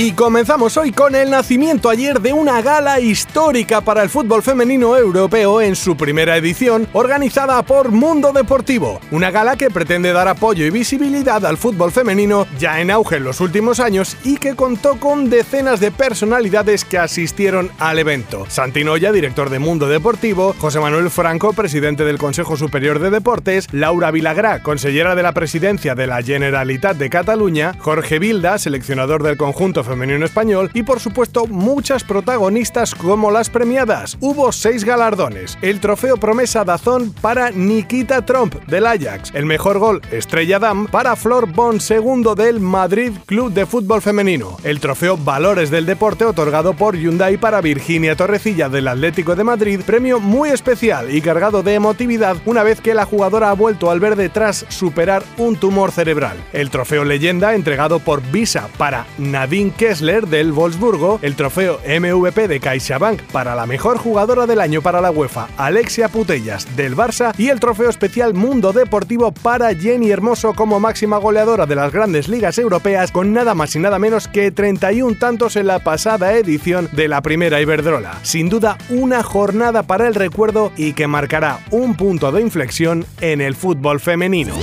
[0.00, 4.96] Y comenzamos hoy con el nacimiento ayer de una gala histórica para el fútbol femenino
[4.96, 9.00] europeo en su primera edición, organizada por Mundo Deportivo.
[9.10, 13.24] Una gala que pretende dar apoyo y visibilidad al fútbol femenino ya en auge en
[13.24, 18.46] los últimos años y que contó con decenas de personalidades que asistieron al evento.
[18.48, 24.12] Santinoya, director de Mundo Deportivo, José Manuel Franco, presidente del Consejo Superior de Deportes, Laura
[24.12, 29.87] Vilagrá, consellera de la presidencia de la Generalitat de Cataluña, Jorge Vilda, seleccionador del conjunto
[29.88, 34.16] femenino español y por supuesto muchas protagonistas como las premiadas.
[34.20, 35.58] Hubo seis galardones.
[35.62, 39.32] El trofeo promesa Dazón para Nikita Trump del Ajax.
[39.34, 44.56] El mejor gol Estrella Dam para Flor Bon segundo del Madrid Club de Fútbol Femenino.
[44.62, 49.80] El trofeo Valores del Deporte otorgado por Hyundai para Virginia Torrecilla del Atlético de Madrid.
[49.84, 54.00] Premio muy especial y cargado de emotividad una vez que la jugadora ha vuelto al
[54.00, 56.36] verde tras superar un tumor cerebral.
[56.52, 62.58] El trofeo Leyenda entregado por Visa para Nadine Kessler del Wolfsburgo, el trofeo MVP de
[62.58, 67.48] CaixaBank para la mejor jugadora del año para la UEFA, Alexia Putellas del Barça y
[67.48, 72.58] el trofeo especial Mundo Deportivo para Jenny Hermoso como máxima goleadora de las grandes ligas
[72.58, 77.06] europeas con nada más y nada menos que 31 tantos en la pasada edición de
[77.06, 78.18] la primera Iberdrola.
[78.24, 83.40] Sin duda una jornada para el recuerdo y que marcará un punto de inflexión en
[83.40, 84.56] el fútbol femenino.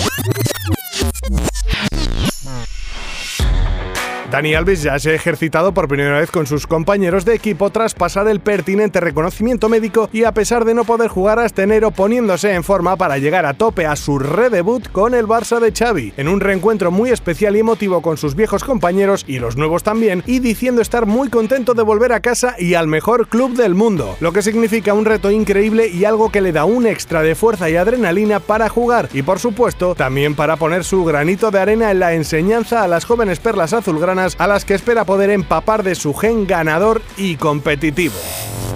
[4.32, 7.94] Dani Alves ya se ha ejercitado por primera vez con sus compañeros de equipo tras
[7.94, 12.54] pasar el pertinente reconocimiento médico y a pesar de no poder jugar hasta enero poniéndose
[12.54, 16.28] en forma para llegar a tope a su redebut con el Barça de Xavi, en
[16.28, 20.40] un reencuentro muy especial y emotivo con sus viejos compañeros y los nuevos también, y
[20.40, 24.34] diciendo estar muy contento de volver a casa y al mejor club del mundo, lo
[24.34, 27.76] que significa un reto increíble y algo que le da un extra de fuerza y
[27.76, 29.08] adrenalina para jugar.
[29.14, 33.06] Y por supuesto también para poner su granito de arena en la enseñanza a las
[33.06, 38.16] jóvenes perlas azulgranas a las que espera poder empapar de su gen ganador y competitivo.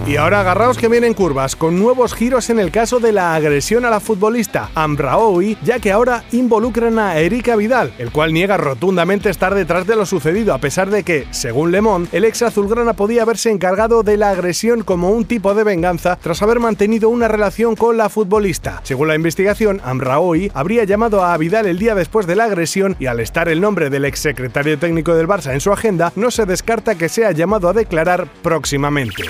[0.08, 3.86] Y ahora agarraos que vienen curvas, con nuevos giros en el caso de la agresión
[3.86, 9.30] a la futbolista Amraoui, ya que ahora involucran a Erika Vidal, el cual niega rotundamente
[9.30, 12.94] estar detrás de lo sucedido, a pesar de que, según Le Monde, el ex azulgrana
[12.94, 17.28] podía haberse encargado de la agresión como un tipo de venganza tras haber mantenido una
[17.28, 18.82] relación con la futbolista.
[18.84, 23.06] Según la investigación, Amraoui habría llamado a Vidal el día después de la agresión y
[23.06, 26.48] al estar el nombre del ex secretario técnico del Barça en su agenda, no se
[26.48, 29.24] descarta que sea llamado a declarar próximamente.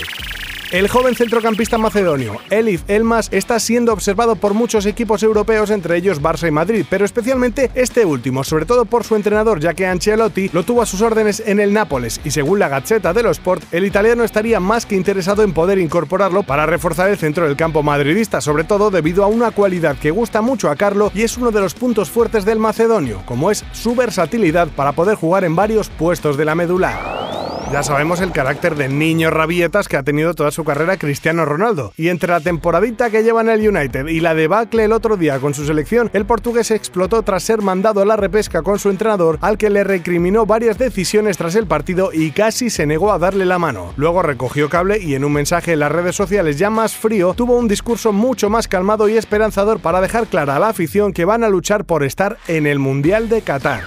[0.72, 6.22] El joven centrocampista macedonio, Elif Elmas, está siendo observado por muchos equipos europeos, entre ellos
[6.22, 10.50] Barça y Madrid, pero especialmente este último, sobre todo por su entrenador, ya que Ancelotti
[10.50, 13.84] lo tuvo a sus órdenes en el Nápoles, y según la Gazzetta dello Sport, el
[13.84, 18.40] italiano estaría más que interesado en poder incorporarlo para reforzar el centro del campo madridista,
[18.40, 21.62] sobre todo debido a una cualidad que gusta mucho a Carlo y es uno de
[21.62, 26.38] los puntos fuertes del macedonio, como es su versatilidad para poder jugar en varios puestos
[26.38, 27.39] de la medular.
[27.72, 31.94] Ya sabemos el carácter de niño rabietas que ha tenido toda su carrera Cristiano Ronaldo.
[31.98, 35.38] Y entre la temporadita que lleva en el United y la debacle el otro día
[35.38, 39.38] con su selección, el portugués explotó tras ser mandado a la repesca con su entrenador,
[39.42, 43.46] al que le recriminó varias decisiones tras el partido y casi se negó a darle
[43.46, 43.94] la mano.
[43.98, 47.56] Luego recogió cable y en un mensaje en las redes sociales ya más frío, tuvo
[47.56, 51.44] un discurso mucho más calmado y esperanzador para dejar clara a la afición que van
[51.44, 53.84] a luchar por estar en el Mundial de Qatar.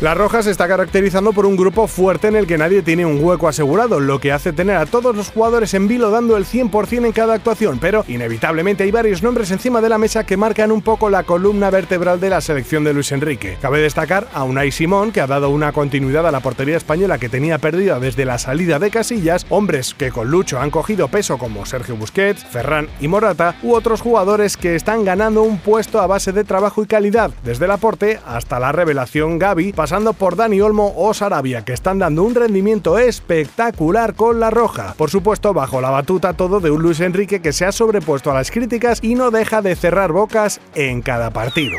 [0.00, 3.24] La Roja se está caracterizando por un grupo fuerte en el que nadie tiene un
[3.24, 7.06] hueco asegurado, lo que hace tener a todos los jugadores en vilo dando el 100%
[7.06, 10.82] en cada actuación, pero inevitablemente hay varios nombres encima de la mesa que marcan un
[10.82, 13.56] poco la columna vertebral de la selección de Luis Enrique.
[13.62, 17.28] Cabe destacar a Unai Simón, que ha dado una continuidad a la portería española que
[17.28, 21.66] tenía perdida desde la salida de Casillas, hombres que con Lucho han cogido peso como
[21.66, 26.32] Sergio Busquets, Ferran y Morata, u otros jugadores que están ganando un puesto a base
[26.32, 30.94] de trabajo y calidad, desde el aporte hasta la revelación Gaby, pasando por Dani Olmo
[30.96, 34.94] o Sarabia, que están dando un rendimiento espectacular con la roja.
[34.96, 38.34] Por supuesto, bajo la batuta todo de un Luis Enrique que se ha sobrepuesto a
[38.34, 41.76] las críticas y no deja de cerrar bocas en cada partido.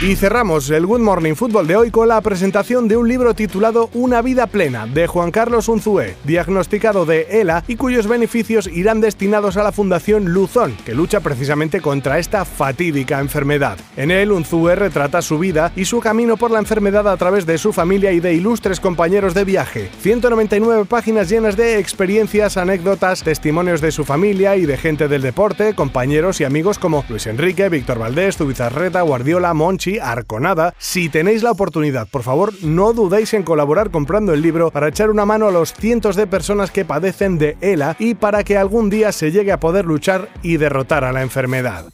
[0.00, 3.88] Y cerramos el Good Morning Football de hoy con la presentación de un libro titulado
[3.94, 9.56] Una vida plena de Juan Carlos Unzué, diagnosticado de ELA y cuyos beneficios irán destinados
[9.56, 13.78] a la Fundación Luzón, que lucha precisamente contra esta fatídica enfermedad.
[13.96, 17.58] En él, Unzué retrata su vida y su camino por la enfermedad a través de
[17.58, 19.88] su familia y de ilustres compañeros de viaje.
[20.00, 25.74] 199 páginas llenas de experiencias, anécdotas, testimonios de su familia y de gente del deporte,
[25.74, 30.74] compañeros y amigos como Luis Enrique, Víctor Valdés, Zubizarreta, Guardiola, Monchi, Arconada.
[30.78, 35.10] Si tenéis la oportunidad, por favor, no dudéis en colaborar comprando el libro para echar
[35.10, 38.90] una mano a los cientos de personas que padecen de ELA y para que algún
[38.90, 41.86] día se llegue a poder luchar y derrotar a la enfermedad.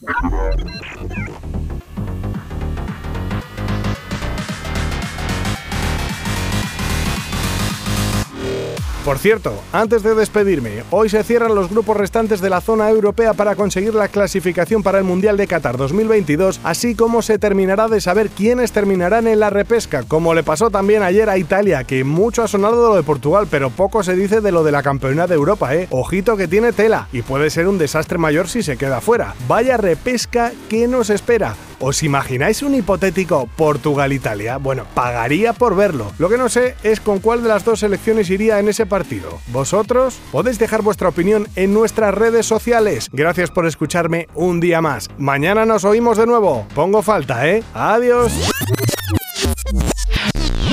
[9.09, 13.33] Por cierto, antes de despedirme, hoy se cierran los grupos restantes de la zona europea
[13.33, 18.01] para conseguir la clasificación para el Mundial de Qatar 2022, así como se terminará de
[18.01, 22.43] saber quiénes terminarán en la repesca, como le pasó también ayer a Italia, que mucho
[22.43, 25.25] ha sonado de lo de Portugal, pero poco se dice de lo de la campeona
[25.25, 25.87] de Europa, ¿eh?
[25.89, 29.33] Ojito que tiene tela, y puede ser un desastre mayor si se queda fuera.
[29.47, 31.55] Vaya repesca que nos espera.
[31.81, 34.57] ¿Os imagináis un hipotético Portugal-Italia?
[34.57, 36.11] Bueno, pagaría por verlo.
[36.17, 39.39] Lo que no sé es con cuál de las dos selecciones iría en ese partido.
[39.47, 40.19] ¿Vosotros?
[40.31, 43.09] Podéis dejar vuestra opinión en nuestras redes sociales.
[43.13, 45.07] Gracias por escucharme un día más.
[45.17, 46.67] Mañana nos oímos de nuevo.
[46.75, 47.63] Pongo falta, ¿eh?
[47.73, 48.33] Adiós.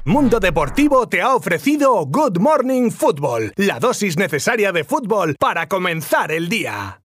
[0.05, 6.31] Mundo Deportivo te ha ofrecido Good Morning Football, la dosis necesaria de fútbol para comenzar
[6.31, 7.01] el día.